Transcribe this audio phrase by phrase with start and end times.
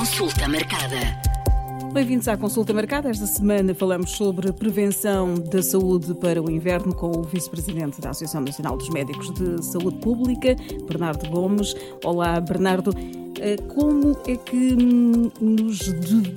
[0.00, 0.96] Consulta marcada.
[1.92, 3.10] Bem-vindos à consulta marcada.
[3.10, 8.40] Esta semana falamos sobre prevenção da saúde para o inverno com o vice-presidente da Associação
[8.40, 10.56] Nacional dos Médicos de Saúde Pública,
[10.88, 11.74] Bernardo Gomes.
[12.02, 12.92] Olá, Bernardo.
[13.42, 15.92] Eh, como é que hum, nos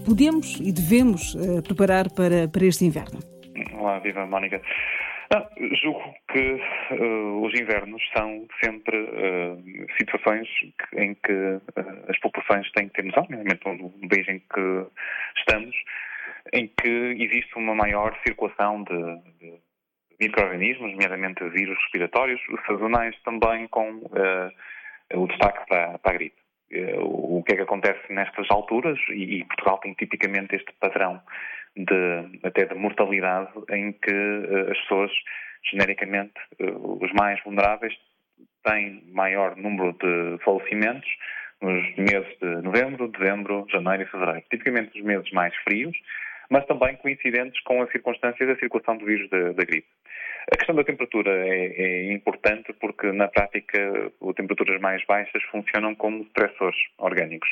[0.06, 3.20] podemos e devemos eh, preparar para, para este inverno?
[3.80, 4.62] Olá, viva Mónica.
[5.34, 5.48] Não,
[5.82, 6.60] julgo que
[6.92, 10.48] uh, os invernos são sempre uh, situações
[10.96, 11.62] em que uh,
[12.08, 14.88] as populações têm que ter noção, nomeadamente no país em que
[15.38, 15.76] estamos,
[16.54, 16.88] em que
[17.24, 19.60] existe uma maior circulação de, de
[20.20, 24.02] micro-organismos, nomeadamente vírus respiratórios, sazonais também com
[25.16, 26.36] o destaque para, para a gripe.
[27.00, 31.22] O que é que acontece nestas alturas, e Portugal tem tipicamente este padrão
[31.76, 35.12] de, até de mortalidade em que uh, as pessoas,
[35.72, 37.94] genericamente, uh, os mais vulneráveis,
[38.64, 41.10] têm maior número de falecimentos
[41.62, 44.44] nos meses de novembro, dezembro, janeiro e fevereiro.
[44.50, 45.96] Tipicamente os meses mais frios,
[46.54, 49.88] mas também coincidentes com a circunstância da circulação do vírus da, da gripe.
[50.54, 53.80] A questão da temperatura é, é, importante porque, na prática,
[54.22, 57.50] as temperaturas mais baixas funcionam como stressores orgânicos.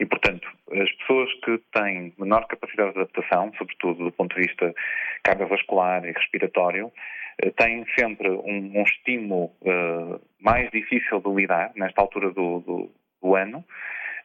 [0.00, 4.74] E, portanto, as pessoas que têm menor capacidade de adaptação, sobretudo do ponto de vista
[5.22, 6.90] cardiovascular e respiratório,
[7.40, 12.90] eh, têm sempre um, um estímulo uh, mais difícil de lidar nesta altura do, do,
[13.22, 13.64] do ano.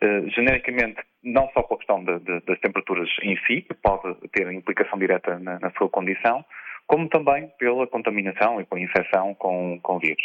[0.04, 4.52] Uh, genericamente, não só pela questão de, de, das temperaturas em si, que pode ter
[4.52, 6.44] implicação direta na, na sua condição,
[6.88, 10.24] como também pela contaminação e pela infecção com, com vírus.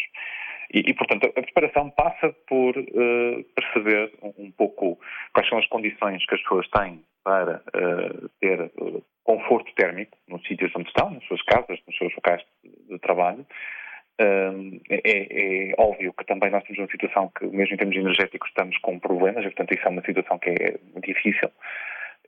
[0.72, 4.98] E, e, portanto, a preparação passa por uh, perceber um, um, pouco
[5.32, 10.46] quais são as condições que as pessoas têm para uh, ter uh, conforto térmico nos
[10.46, 12.42] sítios onde estão, nas suas casas, nos seus locais
[12.88, 13.44] de trabalho.
[14.22, 18.76] É, é, óbvio que também nós temos uma situação que, mesmo em termos energéticos, estamos
[18.78, 21.50] com problemas, e, portanto, isso é uma situação que é difícil.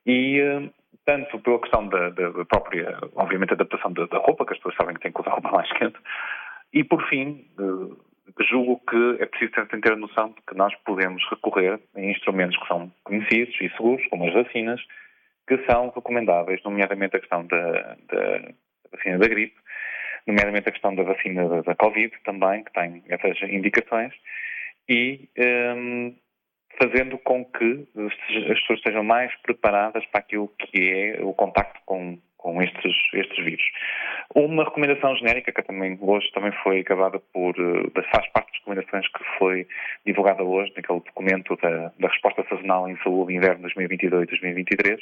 [0.07, 0.70] E,
[1.05, 4.95] tanto pela questão da, da própria, obviamente, adaptação da, da, roupa, que as pessoas sabem
[4.95, 5.98] que têm que usar roupa mais quente,
[6.73, 7.45] e por fim,
[8.48, 12.69] julgo que é preciso ter a noção de que nós podemos recorrer a instrumentos que
[12.69, 14.80] são conhecidos e seguros, como as vacinas,
[15.47, 18.53] que são recomendáveis, nomeadamente a questão da, da
[18.91, 19.61] vacina da gripe,
[20.27, 24.13] nomeadamente a questão da vacina da, Covid também, que tem essas indicações,
[24.89, 25.29] e
[25.77, 26.15] um,
[26.81, 32.19] fazendo com que as pessoas estejam mais preparadas para aquilo que é o contacto com,
[32.37, 33.63] com estes, estes vírus.
[34.35, 39.07] Uma recomendação genérica que também hoje também foi acabada por, eh, faz parte das recomendações
[39.09, 39.67] que foi
[40.07, 44.99] divulgada hoje naquele documento da, da resposta sazonal em saúde inverno 2022-2023,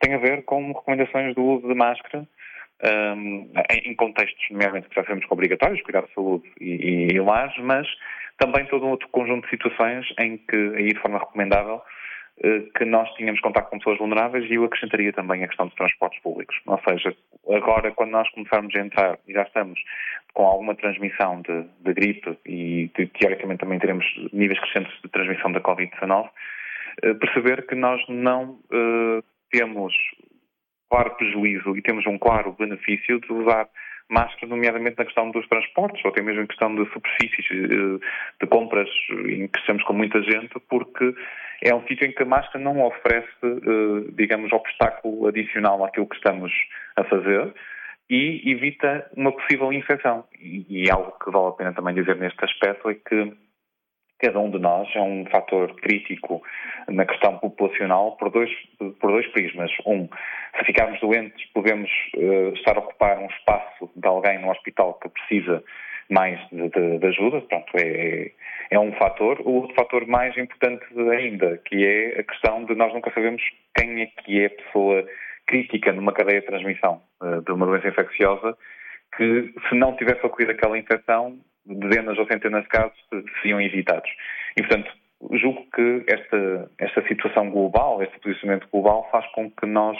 [0.00, 2.26] tem a ver com recomendações do uso de máscara
[2.82, 3.50] um,
[3.84, 7.56] em contextos, nomeadamente, que já sabemos que obrigatórios, cuidar de saúde e, e, e lares,
[7.58, 7.86] mas
[8.38, 11.82] também todo um outro conjunto de situações em que, aí de forma recomendável,
[12.42, 15.74] eh, que nós tínhamos contato com pessoas vulneráveis e eu acrescentaria também a questão dos
[15.74, 16.56] transportes públicos.
[16.66, 17.14] Ou seja,
[17.50, 19.78] agora quando nós começarmos a entrar e já estamos
[20.32, 25.52] com alguma transmissão de, de gripe e de, teoricamente também teremos níveis crescentes de transmissão
[25.52, 26.30] da Covid-19,
[27.02, 29.92] eh, perceber que nós não uh, temos
[30.90, 33.68] claro prejuízo e temos um claro benefício de usar
[34.10, 38.04] máscara, nomeadamente na questão dos transportes, ou até mesmo em questão de superfícies eh,
[38.40, 38.88] de compras
[39.28, 41.14] em que estamos com muita gente, porque
[41.62, 46.16] é um sítio em que a máscara não oferece, eh, digamos, obstáculo adicional àquilo que
[46.16, 46.52] estamos
[46.96, 47.54] a fazer
[48.10, 50.24] e evita uma possível infecção.
[50.40, 53.32] E, algo que vale a pena também dizer neste aspecto é que
[54.20, 56.42] cada um de nós é um fator crítico
[56.88, 59.70] na questão populacional por dois, por dois prismas.
[59.86, 60.08] Um,
[60.58, 65.08] se ficarmos doentes, podemos uh, estar a ocupar um espaço de alguém no hospital que
[65.08, 65.62] precisa
[66.10, 68.32] mais de, de, de ajuda, Pronto, é,
[68.70, 69.40] é um fator.
[69.42, 73.42] O outro fator mais importante ainda, que é a questão de nós nunca sabemos
[73.74, 75.06] quem é que é a pessoa
[75.46, 78.56] crítica numa cadeia de transmissão uh, de uma doença infecciosa,
[79.16, 81.38] que se não tivesse ocorrido aquela infecção,
[81.70, 82.96] dezenas ou centenas de casos
[83.42, 84.10] seriam evitados.
[84.56, 84.90] E, portanto,
[85.32, 89.96] julgo que esta, esta situação global, este posicionamento global, faz com que nós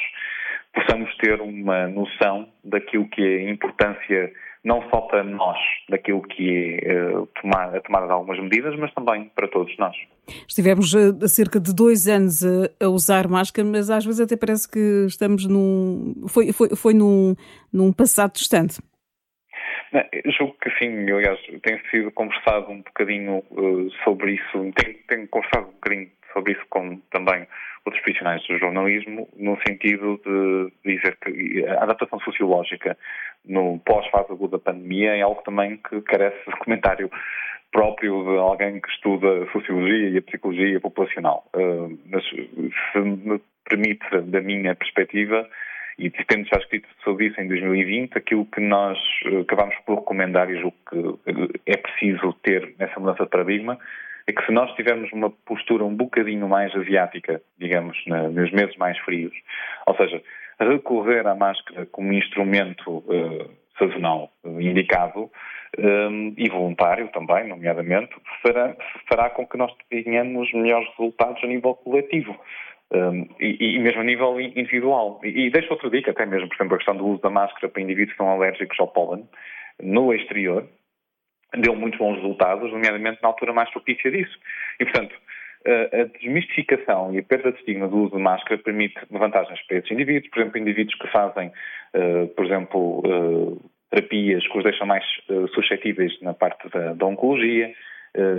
[0.72, 4.32] possamos ter uma noção daquilo que é a importância,
[4.64, 5.58] não só para nós,
[5.88, 9.96] daquilo que é uh, tomar, a tomada de algumas medidas, mas também para todos nós.
[10.48, 14.36] Estivemos uh, há cerca de dois anos a, a, usar máscara, mas às vezes até
[14.36, 16.14] parece que estamos num.
[16.28, 17.34] Foi, foi, foi num,
[17.72, 18.80] num passado distante.
[19.92, 25.28] Não, julgo que sim, aliás, tem sido conversado um bocadinho uh, sobre isso, tenho, tenho,
[25.28, 27.46] conversado um bocadinho sobre isso com também
[27.84, 32.96] outros profissionais do jornalismo, no sentido de dizer que a adaptação sociológica
[33.44, 37.10] no pós-fase aguda da pandemia é algo também que carece de comentário
[37.72, 41.44] próprio de alguém que estuda a sociologia e a psicologia populacional.
[41.54, 45.48] Uh, mas se me permite, da minha perspectiva,
[46.06, 50.50] e tendo já escrito sobre isso em 2020, aquilo que nós uh, acabamos por recomendar
[50.50, 53.78] e julgo que é preciso ter nessa mudança de paradigma
[54.26, 58.96] é que se nós tivermos uma postura um bocadinho mais asiática, digamos, nos meses mais
[58.98, 59.32] frios,
[59.86, 60.22] ou seja,
[60.60, 65.30] recorrer à máscara como instrumento uh, sazonal indicado
[65.78, 68.76] um, e voluntário também, nomeadamente, fará,
[69.08, 72.36] fará com que nós tenhamos melhores resultados a nível coletivo.
[72.92, 75.20] Um, e, e, mesmo a nível individual.
[75.22, 77.68] E, e deixo outra dica, até mesmo, por exemplo, a questão do uso da máscara
[77.68, 79.28] para indivíduos que são alérgicos ao pólen
[79.80, 80.66] no exterior,
[81.56, 84.36] deu muito bons resultados, nomeadamente na altura mais propícia disso.
[84.80, 85.14] E, portanto,
[85.66, 89.90] a desmistificação e a perda de estigma do uso de máscara permite vantagens para esses
[89.90, 91.52] indivíduos, por exemplo, indivíduos que fazem,
[91.94, 97.06] uh, por exemplo, uh, terapias que os deixam mais uh, suscetíveis na parte da, da
[97.06, 97.74] oncologia,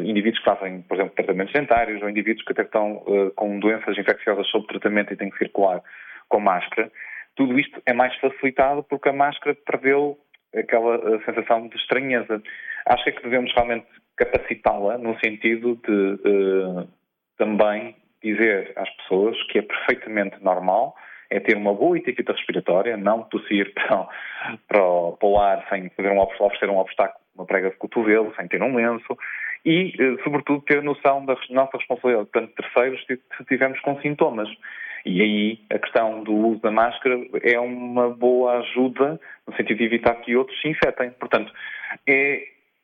[0.03, 3.03] indivíduos que fazem, por exemplo, tratamentos dentários ou indivíduos que até estão
[3.35, 5.81] com doenças infecciosas sob tratamento e têm que circular
[6.27, 6.91] com máscara.
[7.35, 10.17] Tudo isto é mais facilitado porque a máscara perdeu
[10.55, 12.41] aquela sensação de estranheza.
[12.85, 13.87] Acho que é que devemos realmente
[14.17, 16.87] capacitá-la no sentido de
[17.37, 20.95] também dizer às pessoas que é perfeitamente normal
[21.31, 24.07] é ter uma boa etiqueta respiratória, não tossir para,
[24.67, 28.47] para, para o ar sem fazer um, oferecer um obstáculo, uma prega de cotovelo, sem
[28.47, 29.17] ter um lenço
[29.65, 34.49] e, eh, sobretudo, ter noção da nossa responsabilidade perante terceiros se estivermos com sintomas.
[35.05, 39.85] E aí a questão do uso da máscara é uma boa ajuda no sentido de
[39.85, 41.11] evitar que outros se infectem.
[41.11, 41.51] Portanto,
[42.07, 42.43] é,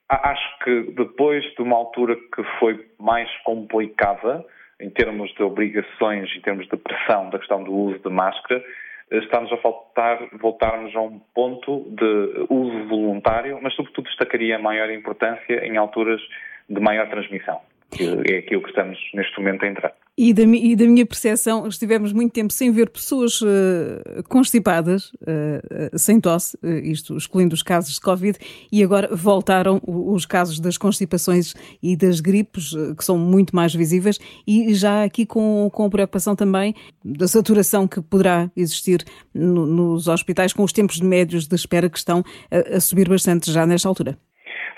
[0.10, 4.46] Acho que depois de uma altura que foi mais complicada,
[4.80, 8.64] em termos de obrigações, em termos de pressão da questão do uso de máscara,
[9.12, 14.90] estamos a faltar, voltarmos a um ponto de uso voluntário, mas sobretudo destacaria a maior
[14.90, 16.22] importância em alturas
[16.70, 17.60] de maior transmissão,
[18.00, 19.94] é aquilo que estamos neste momento a entrar.
[20.20, 25.96] E da, e da, minha percepção, estivemos muito tempo sem ver pessoas uh, constipadas, uh,
[25.96, 28.36] sem tosse, uh, isto excluindo os casos de Covid,
[28.72, 31.54] e agora voltaram os casos das constipações
[31.84, 34.18] e das gripes, que são muito mais visíveis,
[34.48, 36.74] e já aqui com, com preocupação também
[37.06, 41.98] da saturação que poderá existir no, nos hospitais, com os tempos médios de espera que
[41.98, 44.18] estão a, a subir bastante já nesta altura.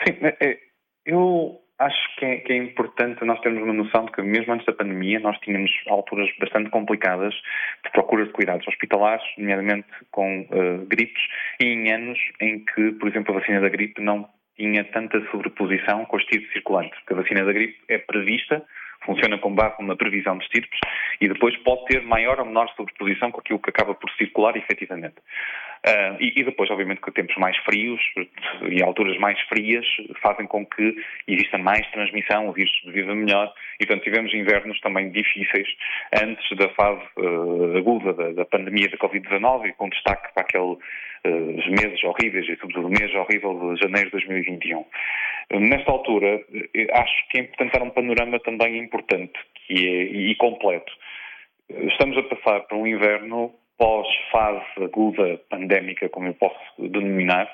[0.05, 0.15] Sim,
[1.05, 4.65] eu Acho que é, que é, importante nós termos uma noção de que, mesmo antes
[4.65, 7.33] da pandemia, nós tínhamos alturas bastante complicadas
[7.85, 11.23] de procura de cuidados hospitalares, nomeadamente com uh, gripes,
[11.61, 14.27] e em anos em que, por exemplo, a vacina da gripe não
[14.57, 18.61] tinha tanta sobreposição com o estirpe circulante, porque a vacina da gripe é prevista,
[19.05, 20.77] funciona com base numa previsão de estirpes,
[21.21, 25.15] e depois pode ter maior ou menor sobreposição com aquilo que acaba por circular efetivamente.
[25.79, 28.01] Uh, e, e, depois, obviamente, que tempos mais frios
[28.69, 29.85] e alturas mais frias
[30.21, 30.95] fazem com que
[31.25, 35.67] exista mais transmissão, o vírus sobreviva melhor e, portanto, tivemos invernos também difíceis
[36.21, 40.77] antes da fase uh, aguda da, da, pandemia da Covid-19 com destaque para aqueles
[41.25, 44.85] uh, meses horríveis e, sobretudo, o mês horrível de janeiro de 2021.
[45.51, 46.41] Nesta altura,
[46.93, 49.33] acho que é importante dar um panorama também importante
[49.65, 50.91] que é, e completo.
[51.69, 57.51] Estamos a passar por um inverno pós-fase aguda pandémica, como eu posso denominar,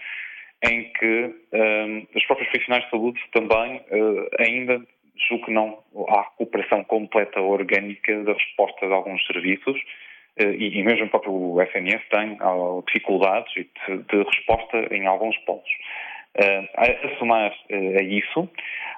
[0.63, 4.81] em que um, os próprios profissionais de saúde também uh, ainda
[5.30, 5.80] julgo que não
[6.10, 9.80] há recuperação completa orgânica da resposta de alguns serviços
[10.39, 15.38] uh, e, e, mesmo o próprio SNS tem uh, dificuldades de, de, resposta em alguns
[15.39, 15.72] pontos.
[16.38, 18.50] Uh, a, somar a isso,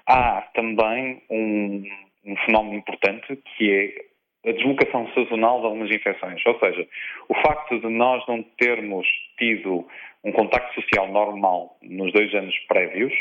[0.07, 1.83] há também um,
[2.25, 4.16] um fenómeno importante que é
[4.47, 6.41] a deslocação sazonal de algumas infecções.
[6.45, 6.87] Ou seja,
[7.27, 9.05] o facto de nós não termos
[9.37, 9.85] tido
[10.23, 13.13] um contacto social normal nos dois anos prévios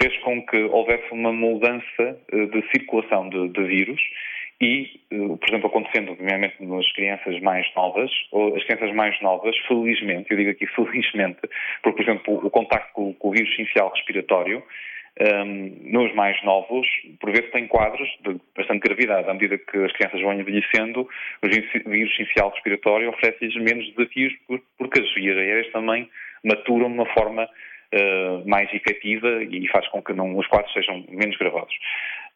[0.00, 4.00] fez com que houvesse uma mudança eh, de circulação de, de vírus
[4.60, 8.10] e, eh, por exemplo, acontecendo, obviamente, nas crianças mais novas,
[8.56, 11.40] as crianças mais novas, felizmente, eu digo aqui felizmente,
[11.82, 14.62] porque, por exemplo, o contacto com, com o vírus inicial respiratório
[15.20, 16.86] um, nos mais novos,
[17.20, 19.28] por vezes tem quadros de bastante gravidade.
[19.28, 21.08] À medida que as crianças vão envelhecendo,
[21.42, 24.32] o vírus essencial respiratório oferece-lhes menos desafios
[24.76, 26.08] porque as vias aéreas também
[26.42, 31.04] maturam de uma forma uh, mais efetiva e faz com que não, os quadros sejam
[31.08, 31.74] menos gravados.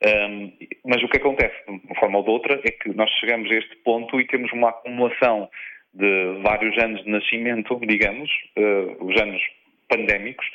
[0.04, 0.52] Um,
[0.86, 3.54] mas o que acontece, de uma forma ou de outra, é que nós chegamos a
[3.54, 5.50] este ponto e temos uma acumulação
[5.92, 9.42] de vários anos de nascimento, digamos, uh, os anos
[9.88, 10.46] pandémicos,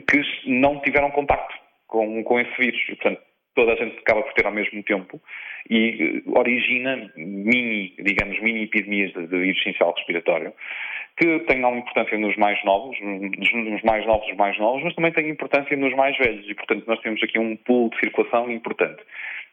[0.00, 1.54] que não tiveram contacto
[1.86, 2.80] com, com esse vírus.
[2.86, 3.20] Portanto,
[3.54, 5.20] toda a gente acaba por ter ao mesmo tempo
[5.68, 10.52] e uh, origina mini, digamos, mini epidemias de, de vírus essencial respiratório
[11.18, 15.12] que tem alguma importância nos mais novos, nos mais novos dos mais novos, mas também
[15.12, 19.02] tem importância nos mais velhos e, portanto, nós temos aqui um pool de circulação importante.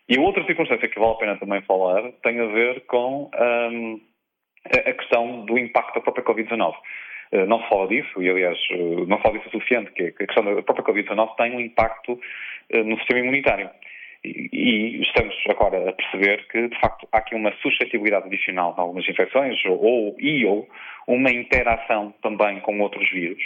[0.07, 3.99] E outra circunstância que vale a pena também falar tem a ver com um,
[4.69, 6.75] a questão do impacto da própria Covid-19.
[7.31, 10.03] Uh, não se fala disso, e aliás, uh, não se fala disso o suficiente, que
[10.03, 13.69] a questão da própria Covid-19 tem um impacto uh, no sistema imunitário.
[14.23, 19.07] E, estamos agora a perceber que, de facto, há aqui uma suscetibilidade adicional a algumas
[19.07, 20.67] infecções ou, e ou
[21.07, 23.41] uma interação também com outros vírus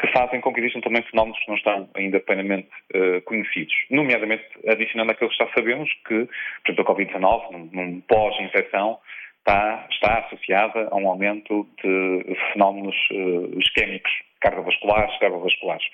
[0.00, 3.74] que fazem com que existam também fenómenos que não estão ainda plenamente uh, conhecidos.
[3.90, 6.28] Nomeadamente, adicionando aquilo que já sabemos que,
[6.64, 8.98] por exemplo, a Covid-19, num, num pós-infecção,
[9.42, 15.84] está, está, associada a um aumento de fenómenos uh, isquémicos, cardiovasculares, cardiovasculares.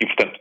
[0.00, 0.38] E, portanto,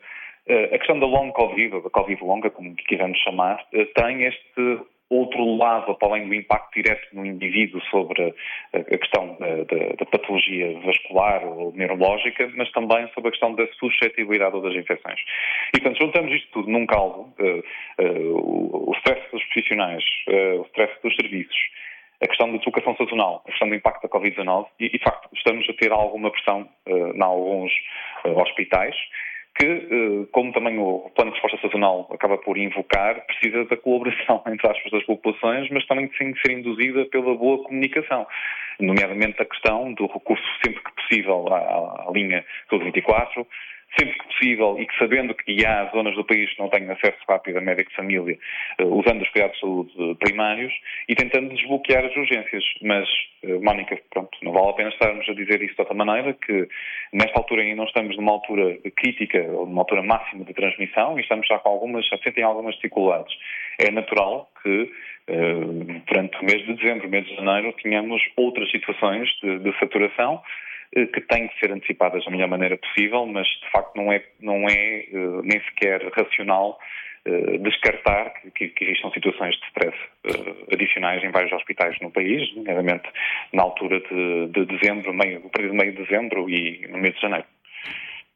[0.50, 4.24] uh, a questão da long Covid, ou da Covid longa, como quisermos chamar, uh, tem
[4.24, 8.36] este outro lado, para além do impacto direto no indivíduo sobre
[8.74, 13.66] a questão da, da, da, patologia vascular ou neurológica, mas também sobre a questão da
[13.80, 15.22] suscetibilidade das infecções.
[15.74, 20.04] E, portanto, juntamos isto tudo num caldo, uh, o stress dos profissionais,
[20.60, 21.56] o stress dos serviços,
[22.22, 25.68] a questão da deslocação sazonal, a questão do impacto da Covid-19, e, de facto, estamos
[25.70, 27.72] a ter alguma pressão em alguns
[28.24, 28.96] hospitais,
[29.58, 34.44] que, eh, como também o Plano de Resposta Sazonal acaba por invocar, precisa da colaboração,
[34.48, 38.28] entre aspas, das populações, mas também tem que ser induzida pela boa comunicação,
[38.80, 43.48] nomeadamente a questão do recurso sempre que possível à, à linha Saúde 24,
[43.98, 47.18] sempre que possível e que sabendo que há zonas do país que não têm acesso
[47.28, 48.38] rápido a médico de família,
[48.82, 50.74] uh, usando os cuidados de saúde primários
[51.08, 52.64] e tentando desbloquear as urgências.
[52.82, 53.08] Mas,
[53.44, 56.68] uh, Mónica, pronto, não vale a pena estarmos a dizer isso de outra maneira, que
[57.14, 61.22] nesta altura ainda não estamos numa altura crítica ou numa altura máxima de transmissão e
[61.22, 63.34] estamos já com algumas, já sentem algumas dificuldades.
[63.80, 64.92] É natural que
[65.30, 70.42] uh, durante o mês de dezembro, mês de janeiro, tenhamos outras situações de, de saturação
[70.42, 74.24] eh, que têm que ser antecipadas da melhor maneira possível, mas de facto não é,
[74.40, 76.80] não é eh, nem sequer racional
[77.26, 79.98] eh, descartar que, que, existam situações de stress
[80.72, 83.10] adicionais em vários hospitais no país, nomeadamente
[83.54, 87.22] na altura de, de dezembro, meio, período de meio de dezembro e no mês de
[87.22, 87.46] janeiro.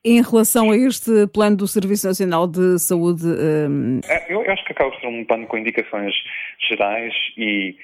[0.04, 3.24] Em relação a este plano do Serviço Nacional de Saúde.
[3.24, 4.02] Um...
[4.28, 6.14] Eu acho que acaba por ser um plano com indicações
[6.68, 7.78] gerais e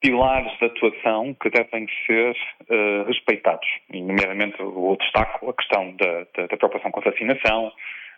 [0.00, 6.26] pilares de atuação que devem ser uh, respeitados, e nomeadamente o destaco a questão da,
[6.34, 7.72] da, da preocupação com a vacinação,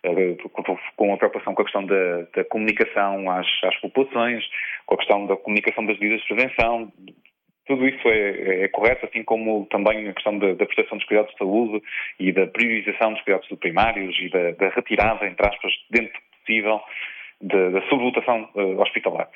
[0.07, 4.45] uh, com a preocupação com a questão da, da comunicação às, às, populações,
[4.87, 6.93] com a questão da comunicação das medidas de prevenção.
[7.67, 11.33] Tudo isso é, é correto, assim como também a questão da, da, prestação dos cuidados
[11.33, 11.83] de saúde
[12.19, 16.81] e da priorização dos cuidados primários e da, da retirada, entre aspas, dentro possível,
[17.41, 19.29] da sobrelotação uh, hospitalar.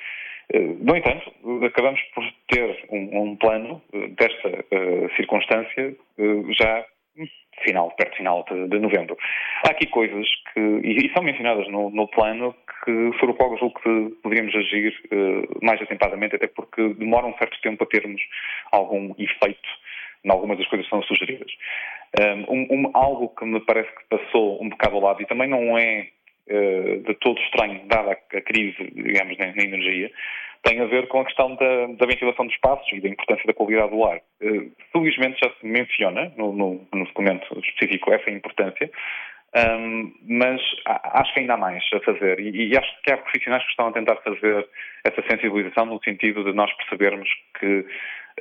[0.55, 1.33] No entanto,
[1.65, 6.87] acabamos por ter um, um plano eh, desta uh, circunstância uh, já
[7.65, 9.17] final, perto final de, de, novembro.
[9.67, 13.57] Há aqui coisas que, e, e são mencionadas no, no, plano, que sobre o qual
[13.59, 18.23] julgo que poderíamos agir uh, mais atempadamente, até porque demora um certo tempo a termos
[18.71, 19.69] algum efeito
[20.25, 21.51] em algumas das coisas que são sugeridas.
[22.49, 25.79] Um, um, algo que me parece que passou um bocado ao lado e também não
[25.79, 26.09] é
[26.49, 30.11] de todo estranho, dada a crise, digamos, na, energia,
[30.63, 33.55] tem a ver com a questão da, da, ventilação dos espaços e da importância da
[33.55, 34.19] qualidade do ar.
[34.41, 38.91] Uh, felizmente já se menciona no, no, no documento específico essa importância,
[39.55, 43.63] um, mas acho que ainda há mais a fazer e, e, acho que há profissionais
[43.63, 44.69] que estão a tentar fazer
[45.05, 47.87] essa sensibilização no sentido de nós percebermos que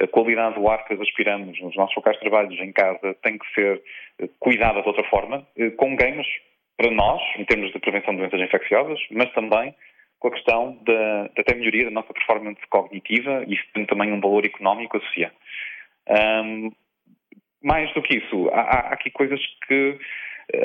[0.02, 3.54] a qualidade do ar que respiramos nos nossos locais de trabalho, em casa, tem que
[3.54, 3.82] ser
[4.20, 5.48] eh, cuidada de outra forma,
[5.78, 6.28] com ganhos
[6.78, 9.74] para nós, em termos de prevenção de doenças infecciosas, mas também
[10.20, 14.12] com a questão da, da até melhoria da nossa performance cognitiva e isso tem também
[14.12, 15.36] um valor económico associado.
[16.10, 16.72] Um,
[17.64, 19.98] mais do que isso, há, há, aqui coisas que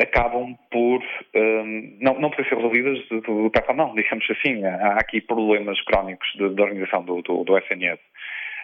[0.02, 1.02] acabam por
[1.34, 4.64] um, não, não poder ser resolvidas do, pé para a mão, digamos assim.
[4.64, 8.00] Há aqui problemas crónicos da organização do, do, do SNS.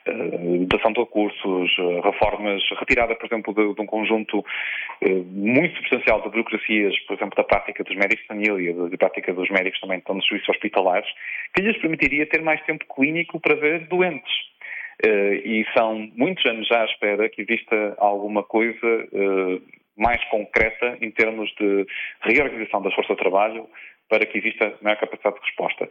[0.06, 4.44] Eh, dotação de recursos, eh, reformas, retirada, por exemplo, de, de, um conjunto
[5.00, 9.32] eh, muito substancial de burocracias, por exemplo, da prática dos médicos de família, da prática
[9.34, 11.08] dos médicos também que estão nos serviços hospitalares,
[11.54, 14.32] que lhes permitiria ter mais tempo clínico para ver doentes.
[15.44, 19.08] E são muitos anos já à espera que exista alguma coisa
[19.94, 21.86] mais concreta em termos de
[22.22, 23.68] reorganização das forças de trabalho
[24.08, 25.88] para que exista maior capacidade de resposta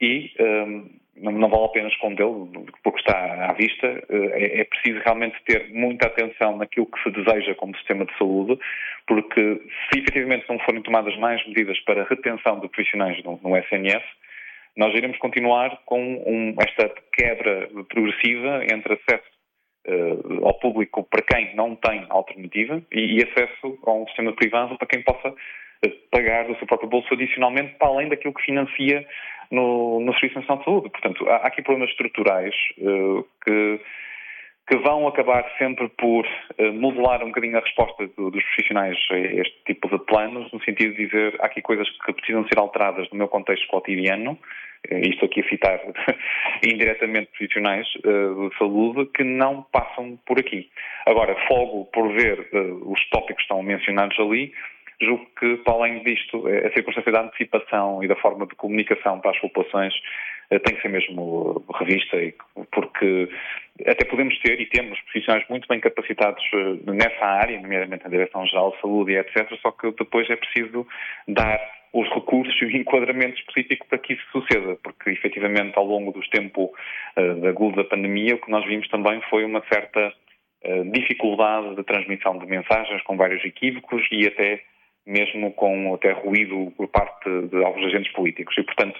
[0.00, 0.90] e um,
[1.32, 2.48] não, vale a pena escondê-lo,
[2.82, 7.10] porque está à vista, eh, é, é, preciso realmente ter muita atenção naquilo que se
[7.10, 8.58] deseja como sistema de saúde,
[9.06, 13.56] porque se efetivamente não forem tomadas mais medidas para a retenção de profissionais no, no
[13.56, 14.04] SNS,
[14.76, 19.36] nós iremos continuar com um, esta quebra progressiva entre acesso
[20.42, 24.88] ao público para quem não tem alternativa e, e acesso a um sistema privado para
[24.88, 25.32] quem possa
[26.10, 29.06] pagar do seu próprio bolso adicionalmente para além daquilo que financia
[29.50, 30.90] no, no Serviço Nacional de Saúde.
[30.90, 33.80] Portanto, há, há aqui problemas estruturais uh, que,
[34.68, 39.16] que vão acabar sempre por uh, modelar um bocadinho a resposta do, dos profissionais a
[39.16, 43.08] este tipo de planos, no sentido de dizer há aqui coisas que precisam ser alteradas
[43.10, 45.80] no meu contexto cotidiano, uh, isto aqui a citar
[46.66, 50.68] indiretamente profissionais uh, de saúde, que não passam por aqui.
[51.06, 52.48] Agora, fogo por ver
[52.82, 54.52] os tópicos que estão mencionados ali,
[55.00, 59.32] Julgo que, para além disto, a circunstância da antecipação e da forma de comunicação para
[59.32, 59.94] as populações
[60.50, 62.16] eh, tem que ser mesmo revista,
[62.72, 63.28] porque
[63.86, 68.70] até podemos ter e temos profissionais muito bem capacitados eh, nessa área, nomeadamente na Direção-Geral
[68.72, 70.86] de Saúde e etc., só que depois é preciso
[71.28, 71.60] dar
[71.92, 76.28] os recursos e o enquadramento específico para que isso suceda, porque efetivamente ao longo dos
[76.28, 76.70] tempos
[77.16, 80.12] da agudo da pandemia o que nós vimos também foi uma certa
[80.92, 84.62] dificuldade de transmissão de mensagens com vários equívocos e até
[85.06, 88.56] mesmo com até ruído por parte de alguns agentes políticos.
[88.58, 88.98] E, portanto,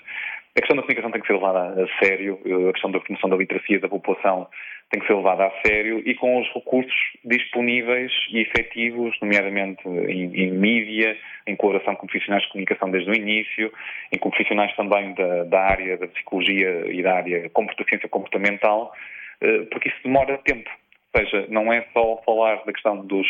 [0.56, 3.36] a questão da comunicação tem que ser levada a sério, a questão da promoção da
[3.36, 4.48] literacia da população
[4.90, 6.94] tem que ser levada a sério e com os recursos
[7.24, 13.14] disponíveis e efetivos, nomeadamente em, em mídia, em colaboração com profissionais de comunicação desde o
[13.14, 13.72] início,
[14.12, 18.92] em com profissionais também da, da área da psicologia e da área da ciência comportamental,
[19.40, 20.70] eh, porque isso demora tempo.
[21.14, 23.26] Ou seja, não é só falar da questão dos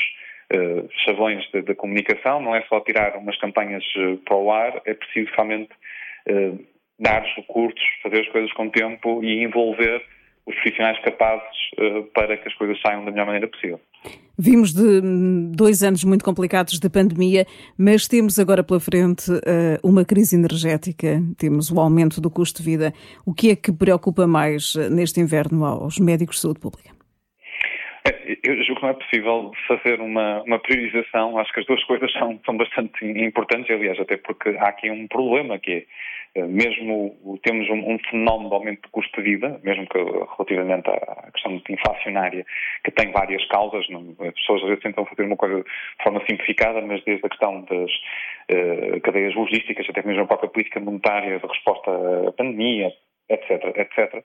[0.53, 4.95] uh, chavões da comunicação, não é só tirar umas campanhas uh, para o ar, é
[4.95, 5.71] preciso realmente
[6.29, 6.59] uh,
[6.99, 10.03] dar os recursos, fazer as coisas com tempo e envolver
[10.47, 11.57] os profissionais capazes
[12.15, 13.81] para que as coisas saiam da melhor maneira possível.
[14.38, 17.45] Vimos de hum, dois anos muito complicados de pandemia,
[17.76, 19.25] mas temos agora pela frente
[19.83, 22.95] uma crise energética, temos o aumento do custo de vida.
[23.26, 26.96] O que é que preocupa mais neste inverno aos médicos de saúde pública?
[28.43, 31.39] Eu julgo que não é possível fazer uma, uma priorização.
[31.39, 35.07] Acho que as duas coisas são, são bastante importantes, aliás, até porque há aqui um
[35.09, 35.87] problema que é,
[36.37, 40.89] eh, mesmo temos um, um fenómeno de aumento de custo de vida, mesmo que relativamente
[40.89, 42.45] à questão inflacionária,
[42.85, 46.21] que tem várias causas, não, as pessoas às vezes tentam fazer uma coisa de forma
[46.28, 51.39] simplificada, mas desde a questão das uh, cadeias logísticas, até mesmo a própria política monetária
[51.39, 51.91] de resposta
[52.28, 52.93] à pandemia,
[53.28, 54.25] etc., etc.,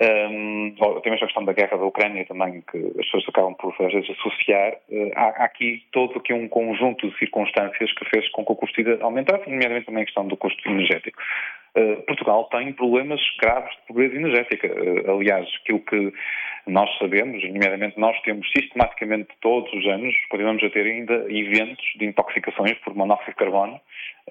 [0.00, 0.74] um,
[1.04, 4.08] mesmo a questão da guerra da Ucrânia também, que as pessoas acabam por às vezes
[4.10, 4.72] associar.
[4.88, 8.56] Uh, há, há, aqui todo aqui um conjunto de circunstâncias que fez com que o
[8.56, 11.20] custo de vida aumentasse, nomeadamente também a questão do custo energético.
[11.76, 14.68] Uh, Portugal tem problemas graves de pobreza energética.
[14.68, 16.12] Uh, aliás, aquilo que
[16.66, 22.06] nós sabemos, nomeadamente nós temos sistematicamente todos os anos, continuamos a ter ainda eventos de
[22.06, 23.80] intoxicações por monóxido de carbono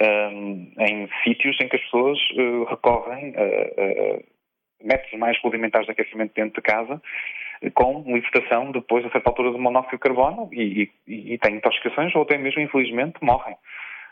[0.02, 2.18] um, em sítios em que as pessoas
[2.70, 4.31] recorrem a
[4.84, 7.02] métodos mais rudimentares de aquecimento dentro de casa,
[7.74, 12.16] com libertação depois, a certa altura, do monóxido de carbono e, e, e têm intoxicações
[12.16, 13.56] ou até mesmo, infelizmente, morrem.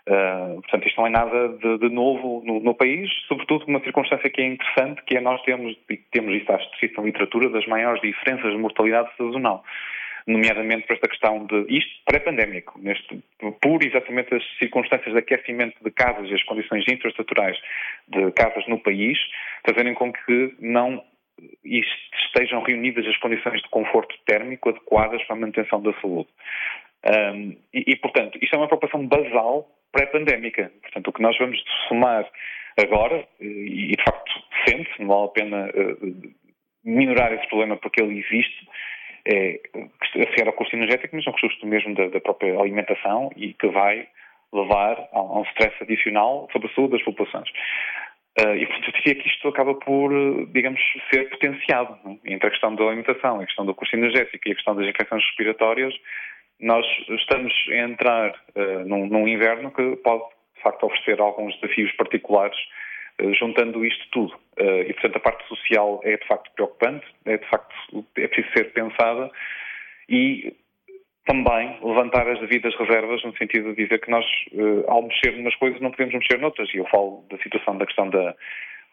[0.07, 4.29] Uh, portanto, isto não é nada de, de novo no, no, país, sobretudo uma circunstância
[4.29, 8.01] que é interessante, que é nós temos, e temos isso escrito na literatura, das maiores
[8.01, 9.63] diferenças de mortalidade sazonal
[10.29, 12.79] nomeadamente por esta questão de isto pré-pandémico,
[13.61, 17.57] por exatamente as circunstâncias de aquecimento de casas e as condições infraestruturais
[18.07, 19.17] de casas no país,
[19.65, 21.03] fazerem com que não
[22.25, 26.29] estejam reunidas as condições de conforto térmico adequadas para a manutenção da saúde.
[27.05, 30.71] Um, e, e, portanto, isto é uma preocupação basal pré-pandémica.
[30.81, 32.29] Portanto, o que nós vamos somar
[32.77, 34.31] agora, e de facto
[34.67, 36.33] sente, não vale a pena uh,
[36.83, 38.67] minorar esse problema porque ele existe,
[39.25, 39.59] é
[40.01, 43.67] associar ao custo energético, mas é um custo mesmo da, da, própria alimentação e que
[43.67, 44.07] vai
[44.51, 47.49] levar a um stress adicional sobre a saúde das populações.
[48.39, 50.11] Uh, e, portanto, eu diria que isto acaba por,
[50.53, 50.79] digamos,
[51.11, 51.97] ser potenciado.
[52.05, 52.33] É?
[52.33, 55.23] Entre a questão da alimentação, a questão do custo energético e a questão das infecções
[55.25, 55.93] respiratórias,
[56.59, 60.23] nós estamos a entrar uh, num, num, inverno que pode,
[60.55, 62.57] de facto, oferecer alguns desafios particulares
[63.21, 64.39] uh, juntando isto tudo.
[64.57, 67.75] e, portanto, a parte social é, de facto, preocupante, é, de facto,
[68.17, 69.29] é preciso ser pensada
[70.07, 70.53] e
[71.29, 75.55] também levantar as devidas reservas no sentido de dizer que nós, uh, ao mexer numas
[75.55, 76.73] coisas, não podemos mexer noutras.
[76.73, 78.33] E eu falo da situação da questão da,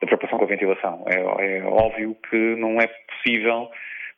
[0.01, 1.05] da preocupação com a ventilação.
[1.09, 3.71] É, é óbvio que não é possível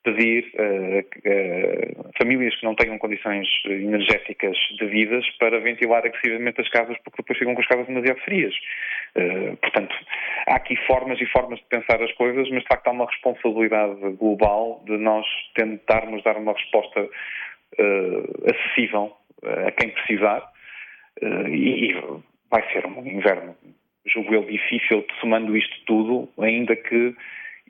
[0.03, 6.97] pedir uh, uh, famílias que não tenham condições energéticas devidas para ventilar agressivamente as casas
[7.05, 8.55] porque depois ficam com as casas demasiado frias.
[9.17, 9.95] Uh, portanto,
[10.49, 14.01] há aqui formas e formas de pensar as coisas, mas de facto há uma responsabilidade
[14.19, 17.09] global de nós tentarmos dar uma resposta
[18.45, 19.13] acessível
[19.67, 20.43] a quem precisar
[21.49, 22.03] e, e
[22.51, 23.57] vai ser um inverno,
[24.07, 27.15] julgo eu, difícil, somando isto tudo, ainda que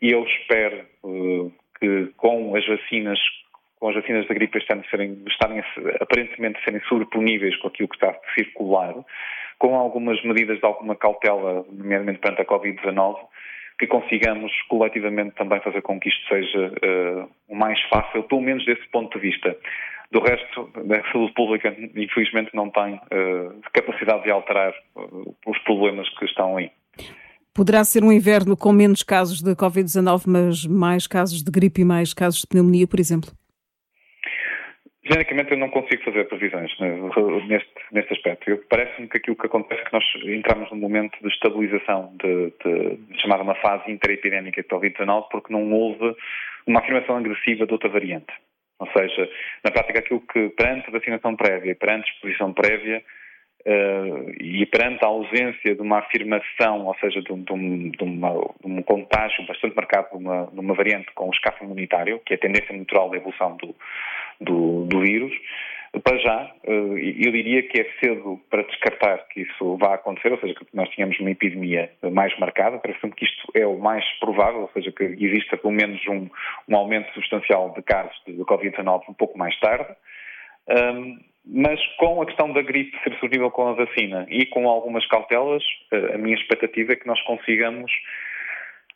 [0.00, 3.18] eu espero uh, que com as vacinas
[3.80, 5.62] com as vacinas da gripe este ano serem, estarem
[6.00, 8.92] aparentemente serem sobreponíveis com aquilo que está a circular,
[9.56, 13.16] com algumas medidas de alguma cautela, nomeadamente perante a Covid-19,
[13.78, 18.64] que consigamos coletivamente também fazer com que isto seja uh, o mais fácil, pelo menos
[18.64, 19.56] desse ponto de vista.
[20.10, 26.08] Do resto, a saúde pública, infelizmente, não tem uh, capacidade de alterar uh, os problemas
[26.18, 26.70] que estão aí.
[27.54, 31.84] Poderá ser um inverno com menos casos de Covid-19, mas mais casos de gripe e
[31.84, 33.30] mais casos de pneumonia, por exemplo?
[35.08, 36.94] Genericamente, eu não consigo fazer previsões né,
[37.46, 38.62] neste, neste aspecto.
[38.68, 42.96] Parece-me que aquilo que acontece é que nós entramos num momento de estabilização, de, de,
[42.96, 46.14] de chamada uma fase interepidémica de Covid-19, porque não houve
[46.66, 48.32] uma afirmação agressiva de outra variante.
[48.78, 49.28] Ou seja,
[49.64, 53.02] na prática, aquilo que perante vacinação prévia, perante exposição prévia,
[53.66, 58.04] Uh, e perante a ausência de uma afirmação, ou seja, de um, de um, de
[58.04, 62.32] uma, de um contágio bastante marcado de uma, de uma, variante com escape imunitário, que
[62.32, 63.74] é a tendência natural da evolução do,
[64.40, 65.32] do, do vírus,
[66.02, 70.38] para já, uh, eu diria que é cedo para descartar que isso vá acontecer, ou
[70.38, 74.60] seja, que nós tínhamos uma epidemia mais marcada, parece-me que isto é o mais provável,
[74.62, 76.28] ou seja, que exista pelo menos um,
[76.68, 79.88] um aumento substancial de casos de Covid-19 um pouco mais tarde.
[80.68, 81.18] Um,
[81.50, 85.62] mas com a questão da gripe ser surgível com a vacina e com algumas cautelas,
[85.90, 87.90] eh, a minha expectativa é que nós consigamos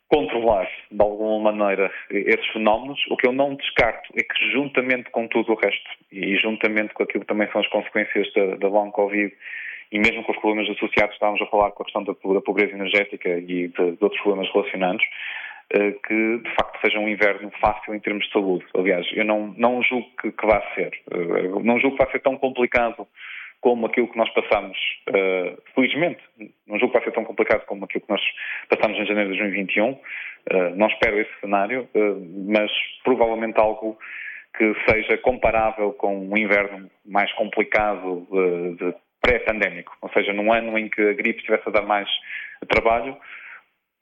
[0.07, 2.99] controlar de alguma maneira esses fenómenos.
[3.09, 7.01] O que eu não descarto é que, juntamente com tudo o resto e juntamente com
[7.01, 9.33] aquilo que também são as consequências da, da long Covid
[9.91, 13.29] e mesmo com os problemas associados, estávamos a falar com a questão da, pobreza energética
[13.29, 15.03] e de, de outros problemas relacionados,
[15.79, 18.65] que de facto seja um inverno fácil em termos de saúde.
[18.75, 20.91] Aliás, eu não, não julgo que, que vá ser.
[21.11, 23.07] Eh, não julgo que vá ser tão complicado
[23.59, 26.21] como aquilo que nós passamos, uh, felizmente,
[26.67, 28.21] não julgo que vai ser tão complicado como aquilo que nós
[28.67, 29.91] passamos em janeiro de 2021.
[29.91, 29.99] Uh,
[30.75, 32.69] não espero esse cenário, uh, mas
[33.05, 33.97] provavelmente algo
[34.57, 38.27] que seja comparável com um inverno mais complicado
[39.21, 42.09] pré-pandémico, ou seja, num ano em que a gripe estivesse a dar mais
[42.67, 43.17] trabalho,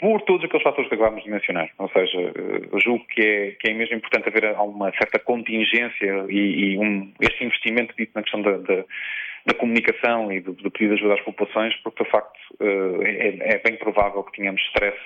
[0.02, 1.70] por todos aqueles fatores que acabámos de mencionar.
[1.78, 2.18] Ou seja,
[2.72, 7.14] eu julgo que é, que é mesmo importante haver uma certa contingência e, e um,
[7.22, 8.84] este investimento dito na questão da, da,
[9.46, 13.54] da comunicação e do, do, pedido de ajuda às populações, porque de facto uh, é,
[13.54, 14.98] é, bem provável que tenhamos stress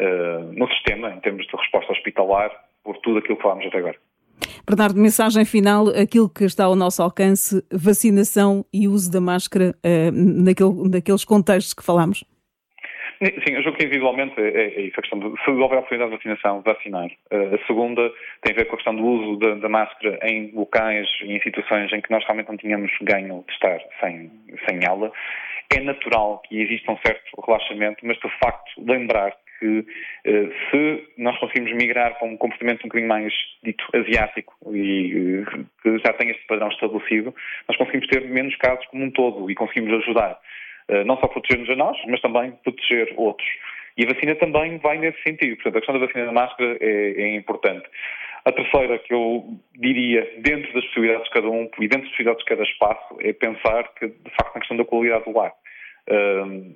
[0.00, 2.52] uh, no sistema, em termos de resposta hospitalar,
[2.84, 3.96] por tudo aquilo que falámos até agora.
[4.64, 9.74] Bernardo, mensagem final, aquilo que está ao nosso alcance, vacinação e uso da máscara
[10.12, 12.22] naquele, naqueles contextos que falámos?
[13.18, 16.16] Sim, eu julgo que individualmente é, é isso a questão de se houver oportunidade de
[16.16, 17.10] vacinação, vacinar.
[17.32, 20.52] Uh, a segunda tem a ver com a questão do uso da, da, máscara em
[20.52, 24.30] locais e em situações em que nós realmente não tínhamos ganho de estar sem,
[24.68, 25.10] sem ela.
[25.74, 31.36] É natural que exista um certo relaxamento, mas de facto lembrar que uh, se nós
[31.38, 33.32] conseguimos migrar para um comportamento um bocadinho mais
[33.64, 37.34] dito asiático e uh, que já tem este padrão estabelecido,
[37.66, 40.38] nós conseguimos ter menos casos como um todo e conseguimos ajudar.
[40.88, 43.48] Eh, não só proteger-nos a nós, mas também proteger outros.
[43.96, 45.56] E a vacina também vai nesse sentido.
[45.56, 47.86] Portanto, a questão da vacina da máscara é, é importante.
[48.44, 52.44] A terceira que eu diria, dentro das possibilidades de cada um e dentro das possibilidades
[52.44, 55.52] de cada espaço, é pensar que, de facto, na questão da qualidade do ar.
[56.10, 56.74] Um,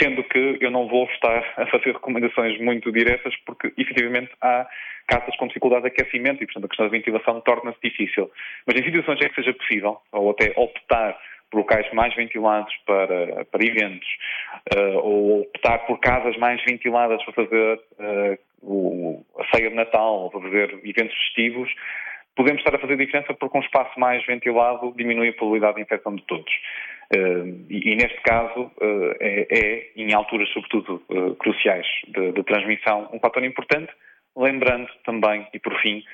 [0.00, 4.68] sendo que eu não vou estar a fazer recomendações muito diretas, porque efetivamente há
[5.08, 8.30] casas com dificuldade de aquecimento e, portanto, a questão da ventilação torna-se difícil.
[8.66, 11.18] Mas em situações em que seja possível, ou até optar
[11.52, 14.08] locais mais ventilados para, para eventos,
[14.76, 20.20] uh, ou optar por casas mais ventiladas para fazer uh, o, a ceia de Natal,
[20.20, 21.72] ou para fazer eventos festivos,
[22.36, 26.14] podemos estar a fazer diferença porque um espaço mais ventilado diminui a probabilidade de infecção
[26.14, 26.52] de todos.
[27.14, 28.70] Uh, e, e, neste caso
[29.20, 31.02] é, é, em alturas sobretudo
[31.40, 33.92] cruciais de, de transmissão, um fator importante,
[34.36, 36.04] lembrando também, e por fim,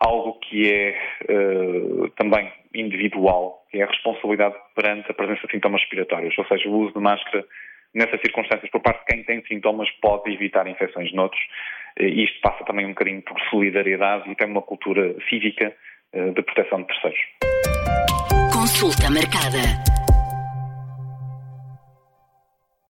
[0.00, 0.98] algo que é
[1.30, 6.68] uh, também individual, que é a responsabilidade perante a presença de sintomas respiratórios, ou seja,
[6.68, 7.44] o uso de máscara
[7.94, 11.40] nessas circunstâncias por parte de quem tem sintomas pode evitar infecções noutros.
[12.00, 15.74] Uh, isto passa também um bocadinho por solidariedade e tem uma cultura cívica
[16.14, 17.20] uh, de proteção de terceiros.
[18.52, 19.99] Consulta marcada.